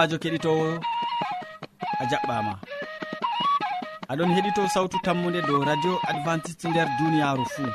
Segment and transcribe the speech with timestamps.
[0.00, 0.68] sobajo keɗitowo
[2.00, 2.52] a jaɓɓama.
[4.10, 7.68] Aɗon heɗito sawtu tammude dow radio adventiste nder duniyaru fuu.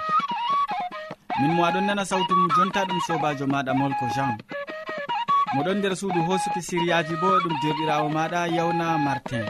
[1.40, 4.38] Min mo aɗon nana sawtu mum jonta ɗum sobajo maɗa molko jean.
[5.54, 9.46] Moɗon nder suudu hosuki siriyaji bo ɗum derɗirawo maɗa yawna martin.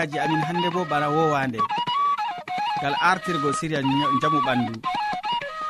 [0.00, 1.58] siriyaji amin hannde bo bana wowande.
[2.80, 3.82] Gal artirgo siriya
[4.22, 4.72] jamu ɓandu.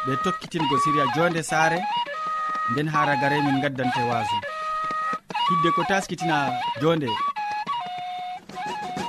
[0.06, 1.78] Ɓe tokkitingo siriya jonde saare
[2.70, 4.36] nden haragare min gaddante waso
[5.48, 6.36] hidde ko taskitina
[6.80, 7.08] jonde.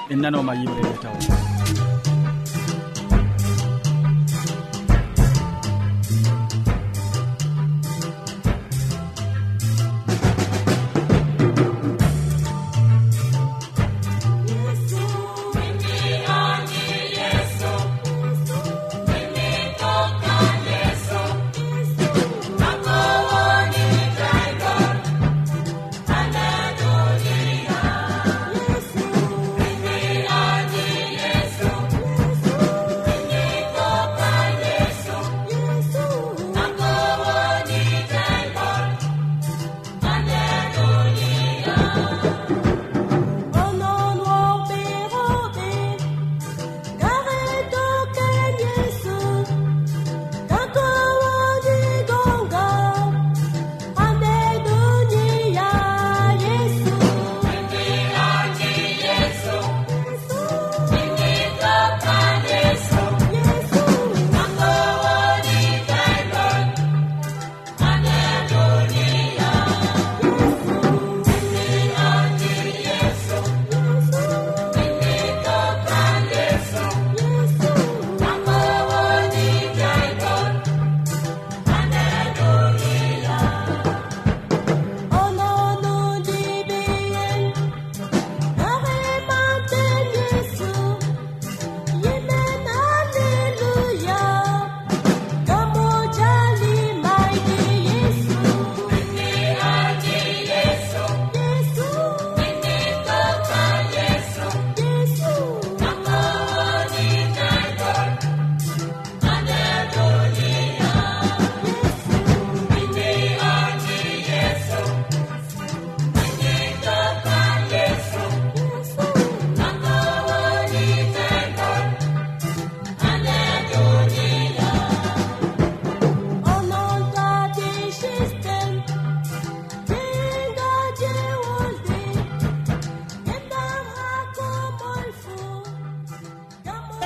[0.09, 1.50] En nanoma yimɓe ɓe tawa.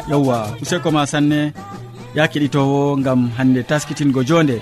[0.09, 1.53] yewwa useko ma sanne
[2.15, 4.61] ya keɗitowo gam hande taskitingo jonde.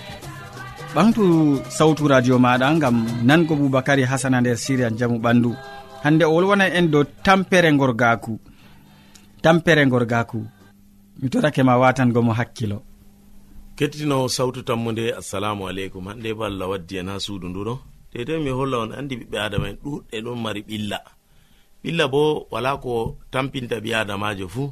[0.95, 1.23] Ɓamtu
[1.69, 5.51] sawtu radio maɗa gam nango boubacary hasana nder siria jaamu ɓandu.
[6.03, 8.39] Hande o wolwona en dow tampere gorgaku
[9.41, 10.39] tampere gorgaku
[11.21, 12.81] mi torake ma watangomo hakkilo.
[13.75, 16.07] Kettinowo sawtu tammude assalamu aleykum.
[16.07, 17.79] Hande bo allah waddi en ha suudu nduɗo
[18.13, 20.99] dedei mi holla on andi ɓiɓɓe adama en ɗuɗɗe ɗon mari ɓilla.
[21.83, 24.71] Ɓilla bo wala ko tampinta ɓi adamajo fuu.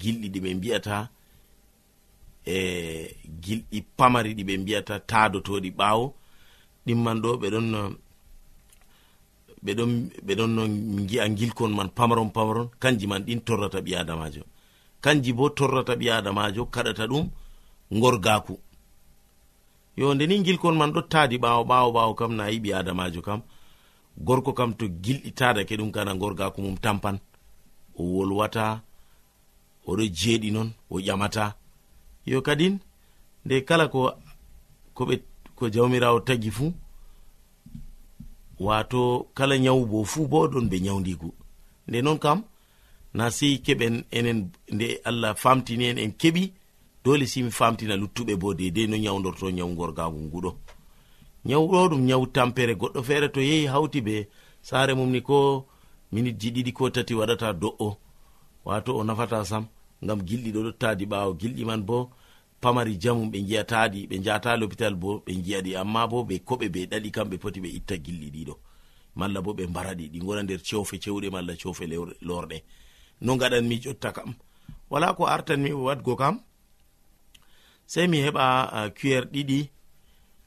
[0.00, 0.96] gilɗi ɗi ɓe mbiyata
[2.46, 2.56] e
[3.42, 6.06] gilɗi pamari ɗi ɓe mbiyata taadotoɗi ɓaawo.
[6.86, 7.66] Ɗimman ɗo ɓeɗon
[9.64, 9.92] ɓeɗon
[10.26, 10.62] ɓeɗon no
[11.08, 12.68] gi'a gilkon man pamaron pamaron.
[12.82, 14.42] Kanji man ɗin torrata ɓi adamajo
[15.00, 17.24] kanji bo torrata ɓi adamajo kaɗata ɗum
[18.02, 18.54] gorgaku
[19.96, 23.40] yo nde ni gilkon man ɗo taadi ɓaawo ɓaawo ɓaawo kam na yiɓi adamajo kam.
[24.26, 27.18] Gorko kam to gilɗi tadake ɗum kana gorgaku mum tampan.
[27.98, 28.82] O wolwata
[29.86, 31.54] oɗo jeeɗi non o ƴamata.
[32.26, 32.78] Yo kadin
[33.44, 34.00] nde kala ko
[34.96, 35.14] koɓe
[35.56, 36.72] ko jawmirawo tagi fuu
[38.58, 41.34] wato kala nyawu bo fuu bo ɗon be nyawdigu
[41.88, 42.42] nde non kam
[43.14, 46.52] na sei keɓen enen nde allah famtini en en keɓi
[47.04, 50.50] dole simi famtina luttuɓe bo dedei no nyawdorto nyawgorgagu nguɗo.
[51.46, 54.28] Nyawɗo ɗum nyawu tampere goɗɗo feere to yehi hawti be
[54.62, 55.66] saare mum ni ko
[56.12, 57.96] minitji ɗiɗi ko tati waɗata do'o.
[58.64, 59.64] Wato o nafata sam.
[60.04, 61.34] ngam gilɗi ɗo dottaadi ɓawo.
[61.40, 62.10] Gilɗi man bo
[62.60, 66.86] pamari jamum ɓe giyataɗi ɓe jata l'hôpital bo ɓe giyaɗi amma bo ɓe koɓe ɓe
[66.90, 68.54] ɗaɗi kamɓe poti ɓe itta gilɗi ɗiɗo
[69.14, 71.84] malla bo ɓe mbaraɗi ɗi gona nder cewfe cewɗe malla cewfe
[72.20, 72.62] lorɗe.
[73.20, 74.34] No gaɗanmi ƴotta kam.
[74.90, 76.40] Wala ko artanmi wadgo kam
[77.86, 79.70] sei mi heɓa cuer ɗiɗi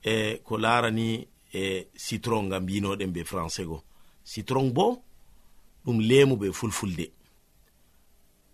[0.03, 3.83] e ko larani e citron gam mbinoɗen be français go.
[4.23, 5.03] Citron bo
[5.85, 7.11] ɗum lemu ɓe fulfulde.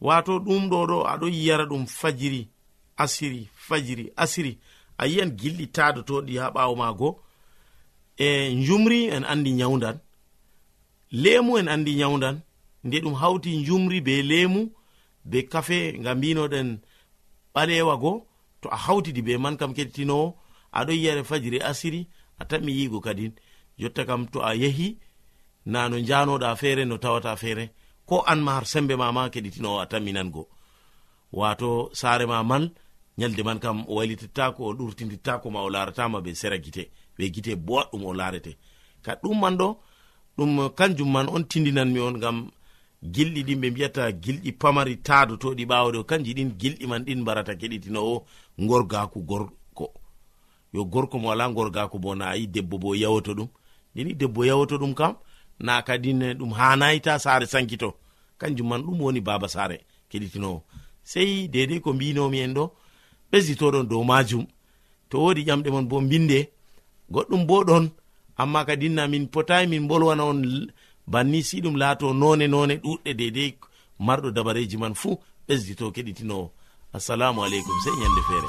[0.00, 2.48] wato ɗum ɗo ɗo aɗo yiyara ɗum fajiri
[2.96, 4.58] asiri fajiri asiri.
[4.98, 7.08] A yiyan gilɗi tadotoɗi ha ɓawo maago.
[8.16, 9.96] E jumri en andi nyawdan
[11.12, 12.40] lemu en andi nyawdan
[12.84, 14.60] nde ɗum hawti jumri be lemu
[15.24, 16.68] be kafe nga mbinoɗen
[17.54, 18.26] ɓalewa go
[18.60, 20.36] to a hawtidi be man kam kettinowo
[20.72, 22.06] aɗo yiyare fajiri asiri
[22.38, 23.32] a tanmi yigo kadin.
[23.78, 24.98] Jotta kam to a yehi
[25.64, 27.70] na no njanoɗa feere no tawata feere.
[28.10, 30.42] ko an ma har sembe mama ma keɗitinowo a tamminango
[31.32, 32.64] wato saare ma man
[33.18, 37.52] nyalde man kam o wailitittako o ɗurtidittako ma o laratama be sera gite be gite
[37.66, 38.52] boɗɗum o larete
[39.04, 39.68] ka ɗum man ɗo
[40.36, 42.50] ɗum kanjum man on tindinanmi on gam
[43.14, 47.54] gilɗi ɗin ɓe mbiyata gilɗi pamari taadotoɗi ɓawde o kanji ɗin gilɗi man ɗin mbarata
[47.60, 48.14] keɗitinowo
[48.58, 49.86] gorgaku gorko.
[50.74, 53.48] Yo gorko mo wala gorgako bo na ayi debbo bo yawoto ɗum.
[53.94, 55.14] Ndeni debbo yawoto ɗum kam
[55.60, 57.94] na kadine ɗum hanayita sare sankito.
[58.38, 59.76] Kanjum man ɗum woni baba sare
[60.10, 60.62] keɗitinowo.
[61.02, 62.64] Sei dedei ko mbinomi en ɗo
[63.32, 64.46] ɓesditoɗon dow majum.
[65.10, 66.38] To wodi ƴamɗe mon bo mbinde
[67.12, 67.84] goɗɗum bo ɗon
[68.36, 70.40] amma kadinna min potayi min bolwana on
[71.06, 73.50] banni si ɗum laato none none ɗuɗɗe dedei
[74.06, 75.18] marɗo dabareji man fuu
[75.48, 76.50] ɓesdito keɗitinowo.
[76.92, 78.48] Assalamu aleykum sei ñande feere.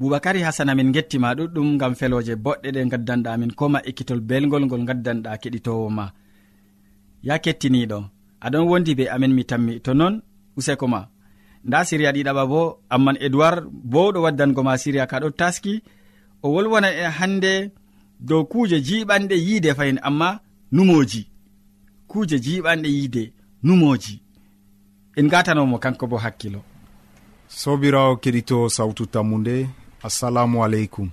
[0.00, 4.84] boubacary hasana min gettima ɗuɗɗum gam feloje boɗɗe ɗe gaddanɗa min koma ekkitol belgol ngol
[4.88, 6.04] gaddanɗa keɗitowo ma.
[7.22, 7.98] Ya kettiniɗo
[8.44, 10.14] aɗon wondi be amin mi tammi to noon
[10.58, 11.00] useko ma.
[11.66, 12.60] Nda siriya ɗiɗaɓa bo
[12.94, 15.82] amman edoird bowɗo waddango ma siriya kaɗo taski.
[16.42, 17.52] O wolwona e hande
[18.28, 20.28] dow kuje jiɓanɗe yiide fayin amma
[20.72, 21.22] numoji.
[22.10, 23.22] Kuje jiɓanɗe yiide
[23.62, 24.14] numoji.
[25.18, 26.60] En gatanomo kanko bo hakkilo.
[27.48, 29.54] Sobirawo keɗito sawtu tammu nde
[30.02, 31.08] assalamu aleykum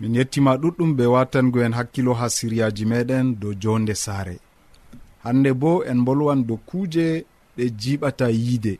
[0.00, 4.36] min yettima ɗuɗɗum be watango en hakkilo ha siryaji meɗen dow jonde saare.
[5.24, 7.06] Hande bo en bolwan dow kuuje
[7.56, 8.74] ɗe jiɓata yiide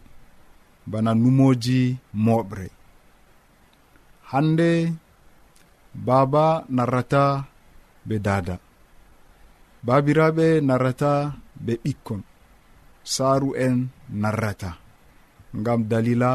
[0.91, 1.81] bana numoji
[2.25, 2.67] moɓre.
[4.31, 4.69] Hande
[6.07, 6.45] baaba
[6.77, 7.23] narrata
[8.07, 8.57] be dada.
[9.87, 11.11] Babiraɓe narrata
[11.65, 12.23] be ɓikkon.
[13.15, 13.77] Saaru en
[14.23, 14.71] narrata.
[15.59, 16.31] Ngam dalila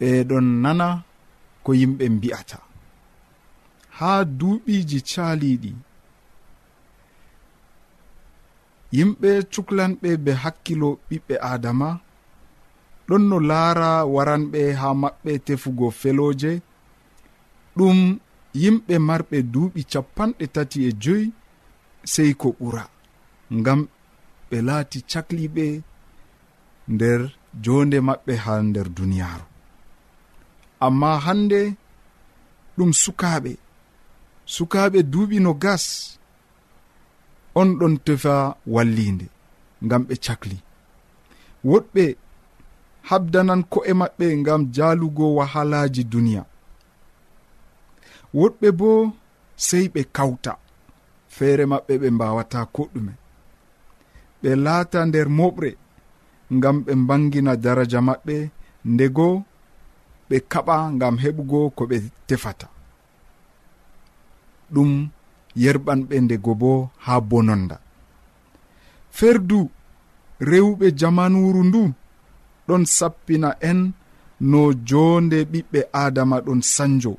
[0.00, 0.88] ɓeɗon nana
[1.64, 2.58] ko yimɓe mbi'ata.
[3.98, 5.72] Ha duuɓiji caaliɗi
[8.96, 11.88] yimɓe cuklanɓe be hakkilo ɓiɓɓe adama
[13.06, 16.52] ɗon no laara waranɓe ha maɓɓe tefugo felooje
[17.76, 17.98] ɗum
[18.62, 21.26] yimɓe marɓe duuɓi capanɗe tati e joyi
[22.12, 22.84] sey ko ɓura
[23.58, 23.80] ngam
[24.48, 25.66] ɓe laati cakliɓe
[26.94, 27.20] nder
[27.64, 29.51] jonde maɓɓe ha nder duniyaaru.
[30.86, 31.60] amma hande
[32.76, 33.52] ɗum sukaɓe
[34.54, 35.84] sukaɓe duuɓi no gas.
[37.60, 38.34] On ɗon tefa
[38.74, 39.26] wallinde
[39.84, 40.58] ngam ɓe cakli.
[41.70, 42.04] Woɗɓe
[43.08, 46.42] habdanan ko'e maɓɓe ngam jalugo wahalaji duniya.
[48.38, 48.90] Woɗɓe bo
[49.66, 50.52] sey ɓe kawta.
[51.34, 53.12] Feere maɓɓe ɓe mbawata ko ɗume
[54.42, 55.70] ɓe laata nder moɓre
[56.56, 58.36] ngam ɓe mbangina daraja maɓɓe
[58.92, 59.28] ndego
[60.32, 61.96] ɓe kaɓa gam heɓugo ko ɓe
[62.26, 62.66] tefata.
[64.74, 64.90] Ɗum
[65.62, 66.70] yerɓanɓe ndego bo
[67.04, 67.76] ha bononda.
[69.16, 69.60] Ferdu
[70.50, 71.82] rewɓe jamanuru ndu
[72.66, 73.80] ɗon sappina en
[74.50, 77.12] no jonde ɓiɓɓe adama ɗon sanjo.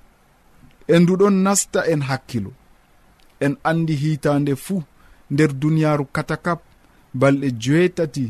[0.94, 2.52] En nduɗon nasta en hakkilo.
[3.46, 4.80] En andi hitande fuu
[5.32, 6.62] nder duniyaru katakap
[7.20, 8.26] balɗe joetati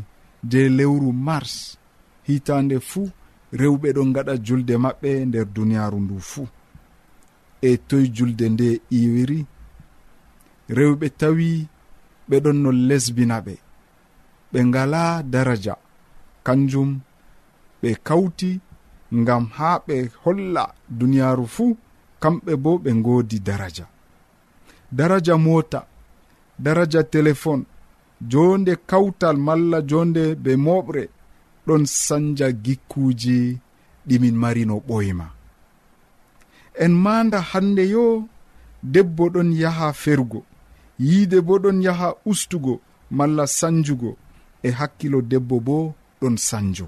[0.50, 1.54] je lewru mars.
[2.28, 3.06] Hitande fuu
[3.60, 6.46] rewɓe ɗon gaɗa julde maɓɓe nder duniyaaru ndu fuu
[7.68, 8.68] e toye julde nde
[8.98, 9.40] iwiri
[10.76, 11.48] rewɓe tawi
[12.28, 13.54] ɓe ɗon no lesbina ɓe.
[14.52, 15.74] Ɓe ngala daraja
[16.46, 16.90] kanjum
[17.82, 18.50] ɓe kawti
[19.20, 20.64] ngam haa ɓe holla
[20.98, 21.76] duniyaaru fuu
[22.22, 23.86] kamɓe bo ɓe ngoodi daraja.
[24.96, 25.80] Daraja moota
[26.64, 27.64] daraja téléphone
[28.30, 31.02] jonde kawtal malla jonde be moɓre
[31.66, 33.58] ɗon sanja gikkuji
[34.06, 35.26] ɗimin marino ɓoyma.
[36.84, 38.28] En manda hande yo
[38.82, 40.40] debbo ɗon yaha fergo
[40.98, 42.80] yiide bo ɗon yaha ustugo
[43.10, 44.16] malla sanjugo
[44.62, 46.86] e hakkilo debbo bo ɗon sanjo.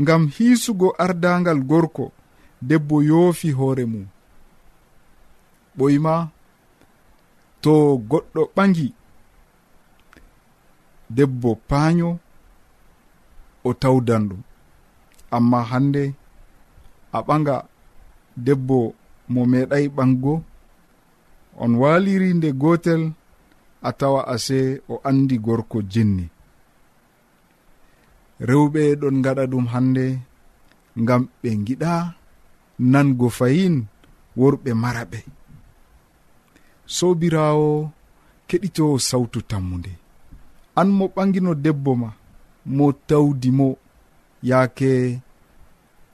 [0.00, 2.12] Ngam hiisugo ardangal gorko
[2.62, 4.06] debbo yoofi hoore mum.
[5.78, 6.14] Ɓoyma
[7.62, 7.72] to
[8.10, 8.88] goɗɗo ɓagi
[11.10, 12.18] debbo paaño
[13.64, 14.42] o tawdan ɗum.
[15.36, 16.02] Amma hande
[17.12, 17.56] a ɓaga
[18.44, 18.78] debbo
[19.32, 20.34] mo meeɗay ɓango
[21.62, 23.02] on waliri nde gotel
[23.82, 24.58] a tawa ase
[24.92, 26.26] o andi gorko jinni.
[28.48, 30.04] Rewɓe ɗon gaɗa ɗum hande
[31.02, 31.92] ngam ɓe giɗa
[32.92, 33.74] nango fayin
[34.40, 35.20] worɓe mara ɓe
[36.96, 37.70] sobirawo
[38.48, 39.92] keɗito sawtu tammude
[40.80, 42.08] an mo ɓangino debbo ma
[42.76, 43.68] mo tawdi mo.
[44.42, 45.20] Yaake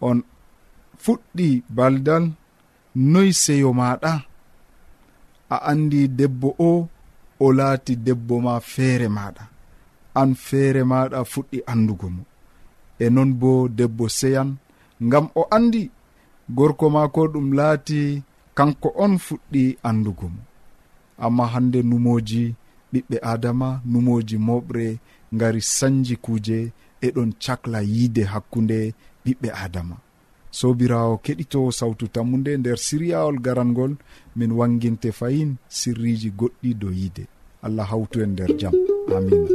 [0.00, 0.19] on
[1.02, 2.25] fuɗɗi baldal
[3.12, 4.12] noy seyo maɗa
[5.55, 6.88] a andi debbo o
[7.45, 9.45] o laati debbo ma feere maɗa
[10.21, 12.23] an feere maɗa fuɗɗi andugo mo.
[12.99, 14.50] E non bo debbo seyan
[15.07, 15.83] ngam o andi
[16.57, 18.00] gorko mako ɗum laati
[18.57, 20.43] kanko on fuɗɗi andugo mo.
[21.25, 22.43] Amma hande numoji
[22.93, 24.87] ɓiɓɓe adama numoji moɓre
[25.33, 28.95] gari sanji kuuje eɗon cakla yiide hakkunde
[29.25, 29.97] ɓiɓɓe adama.
[30.51, 33.93] Sobirawo keɗito sawtu tammu nde nder siriyawol garangol
[34.37, 37.25] min wanginte fayin sirriji goɗɗi do yiide.
[37.63, 38.75] Allah hawtu en nder jaam
[39.17, 39.49] amina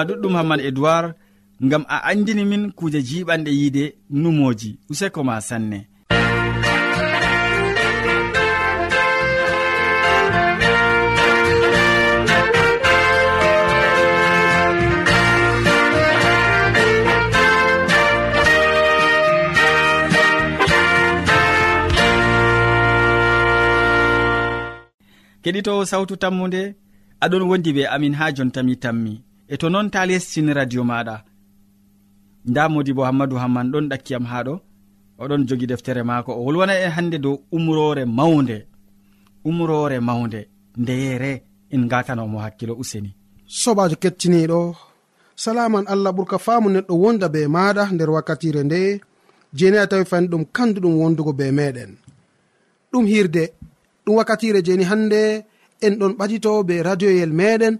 [0.00, 1.06] ma ɗuɗɗum hamman edoird
[1.66, 3.84] ngam a andini min kuje jiɓanɗe yiide
[4.20, 4.70] numoji.
[4.90, 5.78] Useko ma sanne.
[25.42, 26.62] Keɗitowo sawtu tammude
[27.24, 29.14] aɗon wondi be amin ha jontami tammi.
[29.52, 31.16] e to noon ta lestini radio maɗa.
[32.50, 34.54] Nda modi bo hammadou hamman ɗon ɗakkiyam haɗo
[35.22, 36.30] oɗon jogi deftere maako.
[36.38, 38.56] O wolwana en hannde dow umrore mawnde.
[39.48, 40.40] Umrore mawnde.
[40.82, 41.32] Ndeyere
[41.74, 43.10] en gatanomo hakkilo useni.
[43.60, 44.60] Sobajo kettiniɗo.
[45.42, 48.80] Salaman allah ɓurka faamu neɗɗo wonda be maɗa nder wakkatire nde.
[49.58, 51.90] Jeni a tawi fani ɗum kanduɗum wondugo be meɗen.
[52.92, 53.44] Ɗum hirde.
[54.04, 55.20] Ɗum wakkatire jeni hannde.
[55.84, 57.74] En ɗon ɓadito be radioyel meɗen.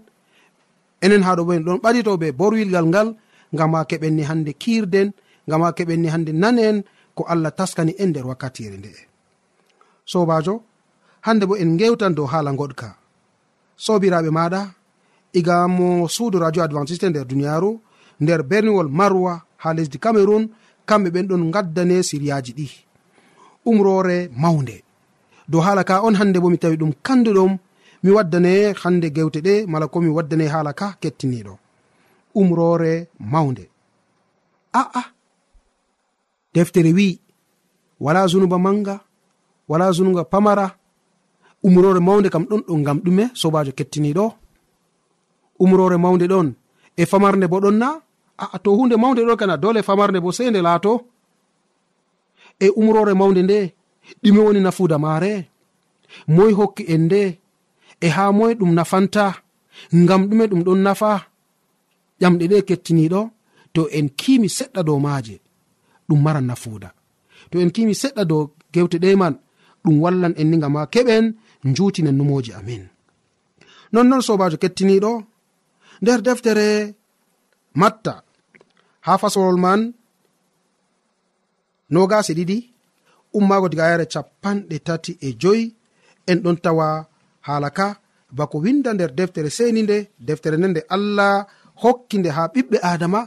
[1.01, 3.15] enen haɗo bo en ɗon ɓaɗito ɓaditoɓe borwilgal ngal
[3.53, 5.11] ngam ha keɓenni hande kiirden
[5.47, 6.77] ngam ha keɓenni hande nane en
[7.15, 8.91] ko allah taskani en nder wakkatire nde.
[10.05, 10.63] Sobajo
[11.21, 12.95] hande bo en gewtan dow haala goɗka
[13.77, 14.61] sobiraɓe maɗa
[15.33, 17.79] igamo suudu radio adventiste nder duniyaru
[18.21, 20.49] nder berniwol marwa ha lesdi cameron
[20.85, 22.67] kamɓe ɓen ɗon gaddane siriyaji ɗi.
[23.65, 24.83] Umrore mawnde.
[25.47, 27.57] Dow haala ka on hande bo mi tawi ɗum kanduɗum
[28.03, 31.53] mi waddane hande gewte ɗe mala komi waddane haala ka kettiniɗo
[32.39, 33.69] umrore mawnde.
[34.73, 35.03] Aa
[36.53, 37.19] deftere wi
[37.99, 38.99] wala zunuba manga
[39.69, 40.67] wala zunuba pamara.
[41.63, 44.25] Umrore mawnde kam ɗon ɗo ngam ɗume sobajo kettiniɗo
[45.63, 46.47] umrore mawnde ɗon
[46.97, 47.87] e famarde bo ɗon na
[48.41, 50.93] aa ah, to hunde mawnde ɗon kana dole famarde bo sei nde laato.
[52.59, 53.57] E umrore mawnde nde
[54.23, 55.33] ɗume woni nafuda maare.
[56.27, 57.40] Moy hokki en nde
[58.05, 59.25] e ha moye ɗum nafanta
[60.01, 61.11] ngam ɗume ɗum ɗon nafa
[62.21, 63.21] ƴamɗe ɗe kettiniɗo
[63.73, 65.35] to en kimi seɗɗa dow maaje
[66.07, 66.89] ɗum mara nafuuda.
[67.49, 68.43] To en kimi seɗɗa dow
[68.73, 69.33] gewte ɗe man
[69.83, 71.25] ɗum wallan en ni gam ha keɓen
[71.75, 72.83] jutinen numoji amin.
[73.93, 75.11] Nonnon sobajo kettiniɗo
[76.01, 76.67] nder deftere
[77.79, 78.13] matta
[79.05, 79.81] ha fasolol man
[81.93, 82.57] nogasi ɗiɗi
[83.37, 85.65] ummago diga yare capanɗe tati e joyi
[86.29, 86.87] en ɗon tawa
[87.47, 87.87] haala ka
[88.37, 91.33] bako winda nder deftere seni nde deftere nde nde allah
[91.81, 93.21] hokki nde ha ɓiɓɓe adama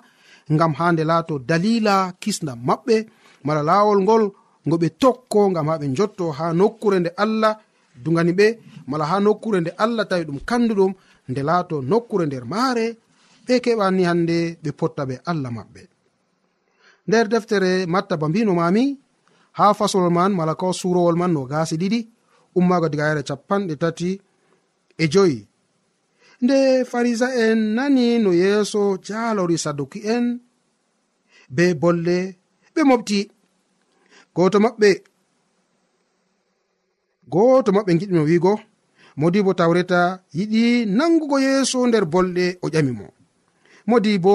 [0.55, 2.97] ngam ha nde laato dalila kisnam maɓɓe
[3.47, 4.25] mala laawol ngol
[4.67, 7.53] ngo ɓe tokko ngam ha ɓe jotto ha nokkure nde allah
[8.05, 8.47] dugani ɓe
[8.91, 10.93] mala ha nokkure nde allah tawi ɗum kanduɗum
[11.31, 12.87] nde laato nokkure nder maare
[13.47, 15.83] ɓe keɓani hande ɓe potta ɓe allah maɓɓe.
[17.09, 18.85] Nder deftere matta ba mbino mami
[19.59, 22.01] ha fasolol man mala ko surowol man no gasi ɗiɗi
[22.59, 24.11] ummaago diga yare capanɗe tati
[25.03, 25.39] e joyi.
[26.43, 26.59] Nde
[26.91, 30.25] farisa en nani no yeeso jalori saduki en
[31.57, 32.17] be bolle
[32.75, 33.19] ɓe mofti
[34.37, 34.91] goto maɓɓe
[37.33, 38.53] goto maɓɓe giɗimo wiigo
[39.21, 40.01] modibo tawreta
[40.37, 40.63] yiɗi
[40.97, 43.07] nangugo yeeso nder bolɗe o ƴami mo.
[43.89, 44.35] Modi bo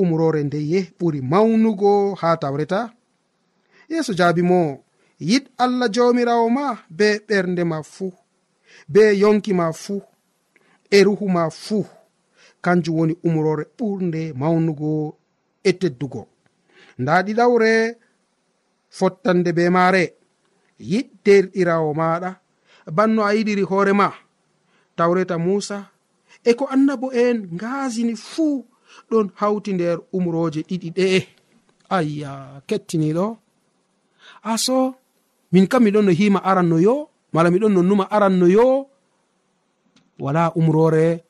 [0.00, 2.80] umrore ndeye ɓuri mawnugo ha tawreta.
[3.90, 4.60] Yeeso jaabi mo
[5.30, 6.64] yiɗ allah jawmirawo ma
[6.98, 8.12] be ɓernde ma fuu
[8.92, 10.02] be yonki ma fuu
[10.96, 11.84] e ruhu ma fuu
[12.64, 14.90] kanjum woni umrore ɓurde mawnugo
[15.68, 16.22] e teddugo.
[17.00, 17.72] Nda ɗiɗawre
[18.96, 20.04] fottande be maare.
[20.90, 22.30] Yiɗ derɗirawo maɗa.
[22.96, 24.08] Banno a yiɗiri hoorema
[24.96, 25.78] tawreta musa
[26.44, 28.56] e ko annabo en ngaasini fuu
[29.10, 31.20] ɗon hawti nder umroje ɗiɗi ɗe'e
[31.96, 32.30] ayya
[32.68, 33.26] kettiniɗo.
[34.52, 34.76] Aso
[35.52, 36.94] min kam miɗon no hima aranno yo
[37.32, 38.86] mala miɗon no numa aranno yo
[40.18, 41.24] wala umrore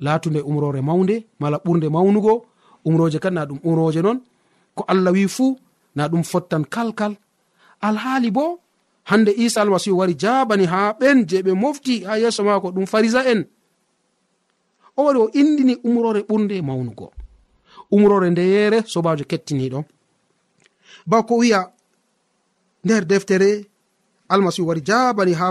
[0.00, 2.34] latunde umrore mawde mala ɓurde mawnugo
[2.84, 4.18] umroje kadi na ɗum umroje non
[4.74, 5.56] ko allah wi fuu
[5.94, 7.16] na ɗum fottan kalkal.
[7.80, 8.60] Alhaali bo
[9.04, 13.24] hande isa almasihu wari jabani ha ɓen je ɓe mofti ha yeeso mako ɗum farisa
[13.32, 13.44] en.
[14.96, 17.12] O wari o indini umrore ɓurde mawnugo.
[17.90, 19.84] Umrore ndeyere sobajo kettiniɗo
[21.06, 21.72] bako wiya
[22.84, 23.50] nder deftere
[24.28, 25.46] almasihu wari jabani ha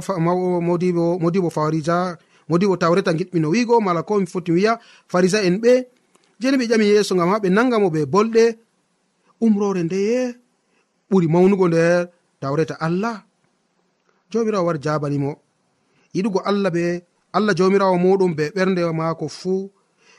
[0.70, 2.18] modibo modibo farisa
[2.50, 4.80] modibo tawreta giɗmino wigo mala ko mi foti wiya
[5.12, 5.74] farisa en ɓe
[6.39, 8.44] jeni ɓe ƴami yeeso gam ha ɓe nangamo ɓe bolɗe
[9.46, 10.22] umrore ndeye
[11.10, 12.08] ɓuri mawnugo nder
[12.42, 13.15] tawreta allah.
[14.32, 15.32] Jomirawo wari jabanimo
[16.15, 16.84] yiɗugo allah be
[17.34, 19.72] allah jomirawo muɗum be ɓernde mako fuu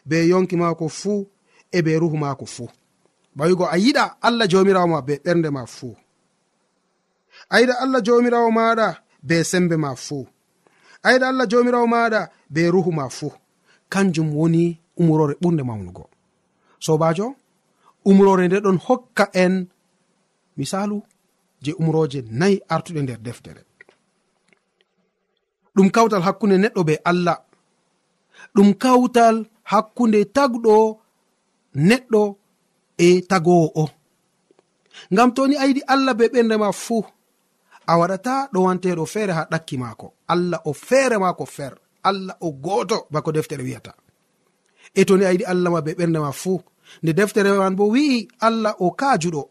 [0.08, 1.26] be yonki mako fuu
[1.72, 2.68] e be ruhu mako fuu.
[3.36, 5.94] Bawigo a yiɗa allah jomirawo ma be ɓernde ma fuu.
[7.54, 8.86] ayiɗa allah jomirawo maɗa
[9.28, 10.24] be sembe ma fuu
[11.06, 12.20] ayiɗa allah jomirawo maɗa
[12.52, 13.32] be ruhu ma fuu
[13.92, 14.64] kanjum woni
[15.00, 16.04] umrore ɓurde mawnugo.
[16.84, 17.26] Sobajo
[18.08, 19.54] umrore nde ɗon hokka en
[20.56, 20.96] misalu
[21.64, 23.62] je umroje nayi artuɗe nder deftere.
[25.74, 27.38] Ɗum kawtal hakkunde neɗɗo be allah.
[28.54, 29.36] Ɗum kawtal
[29.70, 30.74] hakkunde tagɗo
[31.88, 32.22] neɗɗo
[33.06, 33.84] e tagowo o
[35.12, 37.02] ngam toni ayiɗi allah be ɓerdema fuu
[37.90, 40.06] a waɗata ɗowanteɗo feere ha ɗakki maako.
[40.32, 41.72] Allah o feere maako fer.
[42.08, 43.92] Allah o gooto bako deftere wi'ata
[44.94, 46.60] e to ni a yiɗi allah ma be ɓernde ma fuu.
[47.02, 49.42] Nde deftere man bo wi'i allah o kaajuɗo.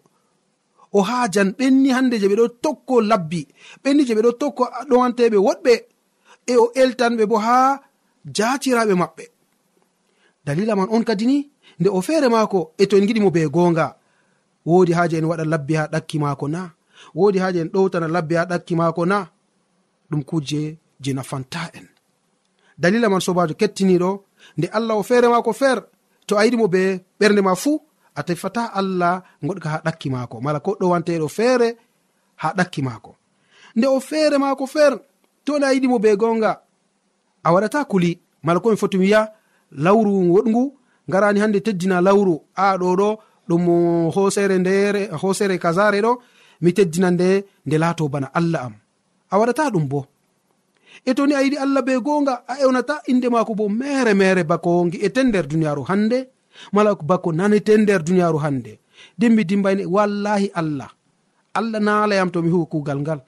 [0.98, 3.42] O haajan ɓenni hannde je ɓe ɗo tokko labbi.
[3.84, 5.74] Ɓenni je ɓe ɗo tokko ɗowanteɓe woɗɓe.
[6.52, 7.80] E o eltanɓe bo haa
[8.36, 9.24] jaatiraɓe maɓɓe.
[10.46, 11.38] Dalila man on kadi ni
[11.80, 13.88] nde o feere maako e to en giɗimo be goonga.
[14.66, 16.62] Woodi haaje en waɗa labbi ha ɗakki maako na.
[17.16, 19.18] wodi haaji en ɗowtana labbe ha ɗakki maako na
[20.12, 21.88] ɗum kuje je nafanta en.
[22.78, 24.10] Dalila man sobajo kettiniɗo
[24.58, 25.80] nde allah o feere maako feer
[26.28, 26.82] to a yiɗimo be
[27.20, 27.82] ɓernde ma fuu
[28.16, 31.78] a tefata allah goɗka ha ɗakki maako mala ko ɗowanteɗo feere
[32.42, 33.12] ha ɗakki maako.
[33.76, 34.94] Nde o feere maako feer
[35.46, 36.52] to nde a yiɗimo be gonga
[37.44, 39.22] a waɗata kuli mala komi foti wiya
[39.72, 40.64] lawru woɗgu
[41.10, 43.10] ngarani hande teddina lawru a ɗo ɗo
[43.50, 43.64] ɗum
[44.16, 46.12] hosere ndere hosere kasare ɗo
[46.62, 47.30] mi teddina nde
[47.66, 48.74] nde laato bana allah am.
[49.32, 50.00] A waɗata ɗum bo.
[51.06, 54.44] E to ni a yiɗi allah be goonga a ewnata inde maako bo mere mere
[54.44, 56.20] bako gi'ete nder duniyaaru hannde
[56.74, 58.80] mala bako nanete nder duniyaaru hannde.
[59.20, 60.90] Dimmi dimbayne wallahi allah.
[61.54, 63.20] Allah naalayam to mi huwa kugal ngal.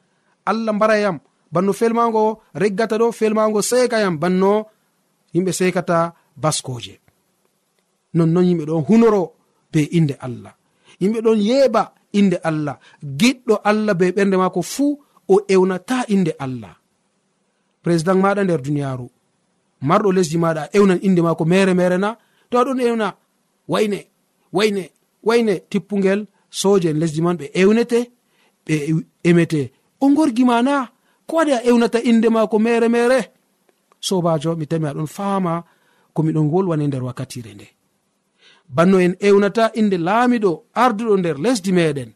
[0.46, 1.18] Allah mbarayam.
[1.52, 4.18] Banno felmago reggata ɗo felmago seekayam.
[4.18, 4.66] Banno
[5.34, 7.00] yimɓe seekata baskoje
[8.14, 9.24] nonnon yimɓe ɗon hunoro
[9.72, 10.54] be inde allah.
[11.02, 12.76] Yimɓe ɗon yeɓa inde allah.
[13.20, 16.74] Giɗɗo allah be ɓernde maako fuu o ewnata inde allah.
[17.84, 19.08] Président maɗa nder duniyaru
[19.82, 22.10] marɗo lesdi maɗa a ewnan inde maako mere mere na.
[22.50, 23.08] To aɗon ewna
[23.68, 24.00] wayne
[24.54, 24.84] wayne
[25.28, 26.20] wayne tippugel
[26.50, 28.00] soje en lesdi man ɓe ewnete
[28.66, 28.76] ɓe
[29.30, 29.62] emete.
[30.04, 30.76] O gorgima na
[31.28, 33.20] ko waɗi a ewnata inde maako mere mere?
[34.08, 35.54] Sobajo mi tami aɗon fama
[36.16, 37.68] komiɗon wolwane nder wakkatire nde.
[38.76, 40.52] banno en ewnata inde laamiɗo
[40.84, 42.12] arduɗo nder lesdi meɗen.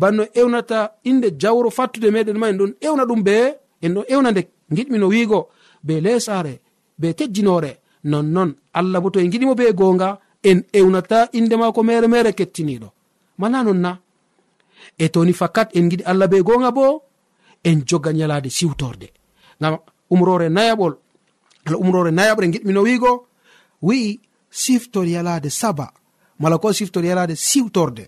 [0.00, 3.36] Banno ewnata inde jawro fattude meɗen ma en ɗon ewna ɗum be
[3.84, 4.42] en ɗon ewna nde
[4.76, 5.48] giɗmino wiigo
[5.86, 6.54] be lesare
[7.00, 7.72] be tejjinore.
[8.04, 12.88] Nonnon allah bo to en giɗimo be gonga en ewnata inde mako mere mere kettiniɗo
[13.38, 13.98] mala non na
[14.98, 17.02] e toni fakat en giɗi allah be gonga bo
[17.62, 19.08] en joga nyalade siwtorde
[19.60, 19.78] gam
[20.10, 20.94] umrore nayaɓol
[21.66, 23.26] ala umrore nayaɓre giɗmino wiigo
[23.82, 24.20] wi'i
[24.50, 25.92] siftor yalade saba.
[26.40, 28.04] mala ko siftori yalade siwtorde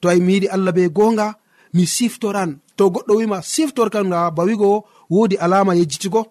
[0.00, 1.34] to ay mi yiɗi allah be gonga
[1.74, 2.58] mi siftoran.
[2.76, 6.26] To goɗɗo wima siftorkan ga ba wigo wodi alama yejjitugo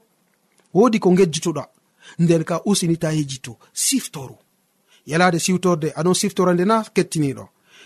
[0.73, 1.63] wodi ko gejjituɗa
[2.19, 4.35] nden ka usinita yejjitu siftoru.
[5.05, 7.45] Yalade siwtorde aɗon siftora nde na kettiniɗo.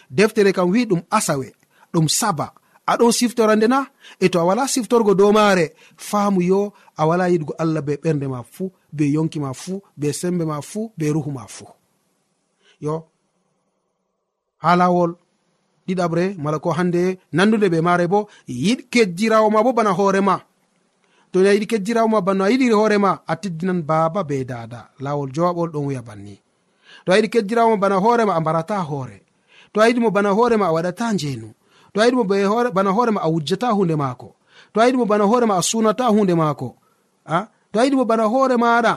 [0.10, 1.54] Deftere kam wi ɗum asawe
[1.94, 2.54] ɗum saba.
[2.88, 3.88] Aɗon siftora nde na
[4.20, 8.28] e to a wala siftorgo dow maare faamu yo a wala yiɗgo allah be ɓernde
[8.28, 11.68] ma fuu be yonki ma fuu be sembe ma fuu be ruhu ma fuu.
[12.80, 13.11] Yo
[14.64, 15.12] ha lawol.
[15.88, 17.02] Ɗiɗaɓre mala ko hande
[17.36, 20.36] nandude ɓe maare bo yiɗ kejjirawo ma bo bana hoorema
[21.32, 24.90] to a yiɗi kejjirawo ma bana a yiɗiri hoorema a teddinan baaba be dada.
[25.04, 26.36] Lawol jowaɓol ɗon wiya banni.
[27.06, 29.18] To a yiɗi kejjirawo ma bana hoorema a mbarata hoore.
[29.74, 31.50] To a yiɗimo bana hoorema a waɗata njeenu.
[31.94, 32.24] To a yiɗimo
[32.76, 34.30] bana hoorema a wujjata hunde maako.
[34.74, 36.76] To a yiɗimo bana hoorema a sunata hunde maako.
[37.26, 37.48] A?
[37.72, 38.94] To a yiɗimo bana hoore maɗa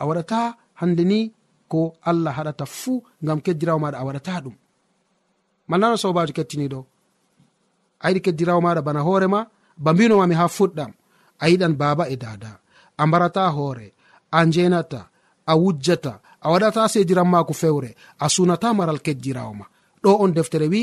[0.00, 0.38] a waɗata
[0.80, 1.32] hande ni
[1.68, 4.54] ko allah haɗata fuu ngam kejjirawo maɗa a waɗata ɗum.
[5.68, 6.80] malnano sobajo kettiniɗo.
[8.04, 9.40] A yiɗi keddirawo maɗa bana hoorema
[9.76, 10.92] ba mbinomami ha fuɗɗam.
[11.42, 12.50] A yiɗan baaba e dada.
[13.00, 13.92] A mbarata hoore
[14.30, 15.00] a njenata
[15.46, 19.66] a wujjata a waɗata sediran mako fewre a sunata maral keddirawo ma.
[20.02, 20.82] Ɗo on deftere wi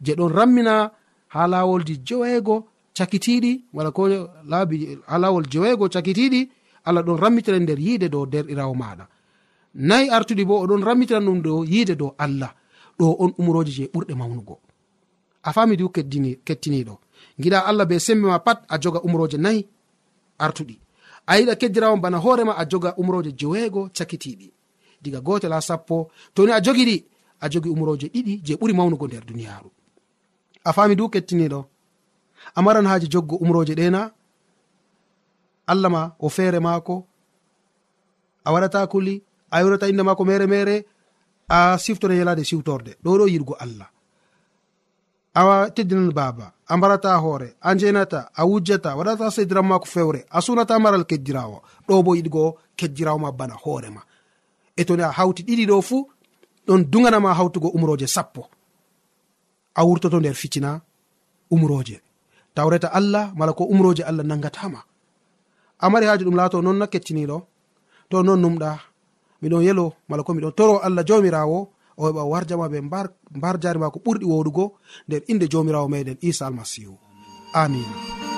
[0.00, 0.90] je ɗon rammina
[1.34, 2.56] ha lawolji jeweego
[2.96, 4.02] cakitiɗi wala ko
[4.50, 6.40] laabi ha lawol jeweego cakitiɗi
[6.84, 9.04] allah ɗon rammitira nder yiide dow derɗirawo maɗa.
[9.74, 12.52] Nayi artuɗi bo oɗon rammitiran ɗum dow yiide dow allah.
[13.02, 14.54] ɗo on umroji je ɓurɗe mawnugo.
[15.42, 15.86] A fami du
[16.46, 16.94] kettiniɗo.
[17.42, 19.60] Giɗa allah be sembe ma pat a joga umroje nayi
[20.44, 20.76] artuɗi.
[21.30, 24.48] A yiɗa keddirawon bana hoorema a joga umroje joweego cakitiɗi
[25.02, 25.96] diga gotel ha sappo
[26.34, 26.96] toni a jogiɗi
[27.40, 29.70] a jogi umroje ɗiɗi je ɓuri mawnugo nder duniyaru
[30.64, 31.60] a fami du kettiniɗo
[32.56, 34.00] a maran haji joggo umroje ɗena
[35.66, 36.94] allah ma o feere maako
[38.46, 39.14] a waɗata kuli
[39.50, 40.86] a yorata inde maako mere mere
[41.54, 42.92] a siftore yalade siwtorde.
[43.04, 43.88] Ɗo ɗo yiɗgo allah.
[45.34, 50.38] Awa teddinan baaba a mbarata hoore a njenata a wujjata waɗata sediran mako fewre a
[50.44, 51.58] sunata maral keddirawo.
[51.88, 52.42] Ɗo bo yiɗgo
[52.78, 54.02] keddirawo ma bana hoorema
[54.76, 56.08] e toni a hawti ɗiɗi ɗo fuu
[56.66, 58.42] ɗon duganama hawtugo umroje sappo.
[59.74, 60.80] A wurtoto nder fitina
[61.50, 61.96] umroje.
[62.54, 64.80] Tawreta allah mala ko umroje allah nangatama
[65.82, 67.36] amari mari haaji ɗum laato noon na kettiniɗo
[68.10, 68.70] to non numɗa
[69.42, 72.78] miɗon yelo mala ko miɗon toro allah jamirawo o heɓa warjama ɓe
[73.36, 74.64] mbar jari ma ko ɓurɗi woɗugo
[75.08, 76.94] nder inde jomirawo meɗen isa almasihu.
[77.54, 78.31] Amina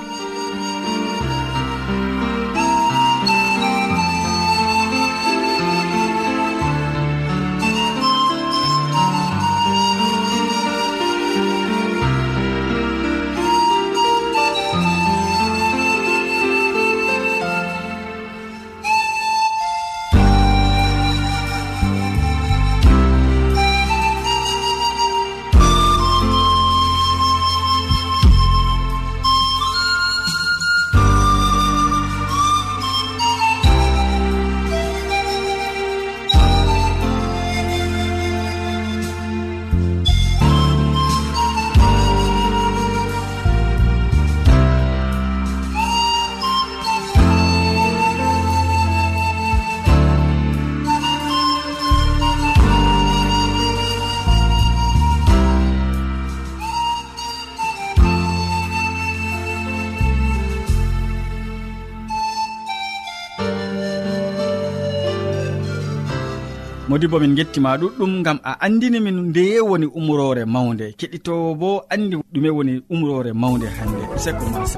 [66.95, 71.69] modi bo min gettima ɗuɗɗum gam a andini min ndeye woni umrore mawde keɗitowo bo
[71.93, 74.77] andi ɗume woni umrore mawde hande sekko masa.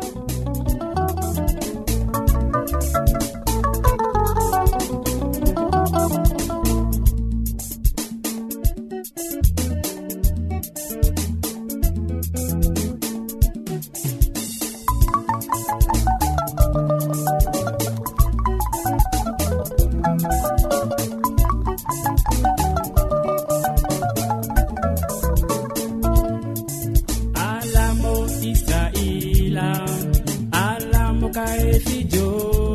[32.28, 32.67] yo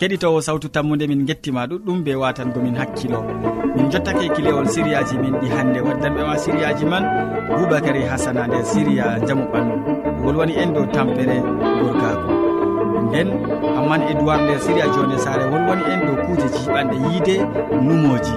[0.00, 3.20] keɗitowo sawtu tammude min gettima ɗuɗɗum be watangomin hakkilo.
[3.76, 7.04] Min jottake kilewol siriyaji min ɗi hande waddanɓe ma siriyaji man
[7.56, 9.76] boubacary hasana nder siriya jaamu ɓandu.
[10.24, 11.36] Wolwani en dow tampere
[11.80, 12.32] gorgako
[13.08, 13.28] nden
[13.78, 17.36] amman edoird nder siriya jonde sare wolwani en dow kuuje jiɓanɗe yiide
[17.86, 18.34] numoji.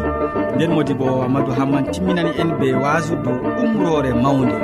[0.56, 4.56] Nden modi bo amadou hamman timminani en be wasu dow umrore mawde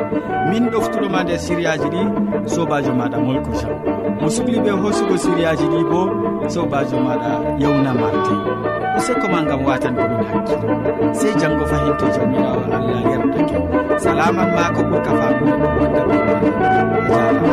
[0.52, 2.02] min ɗoftuɗoma nder siriyaji ɗi
[2.54, 5.99] sobajo maɗa molko jam mo sukli ɓe hosugo siriyaji ɗi bo
[6.53, 8.36] sobajo maɗa yewna marti
[8.97, 13.58] useko ma gam watan komin ɗum sey janggo fahinto jamirawo allah yerdake
[14.03, 16.34] salaman ma ko ɓurka famuɗe ɗum wonda ɓe a
[17.10, 17.51] jarama